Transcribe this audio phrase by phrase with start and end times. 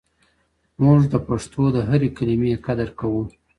[0.83, 3.23] موږ د پښتو د هرې کلمې قدر کوو.